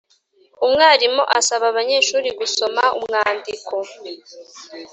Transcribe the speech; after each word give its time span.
Umwarimu 0.65 1.23
asaba 1.37 1.65
abanyeshuri 1.71 2.29
gusoma 2.39 2.83
umwandiko 2.97 3.75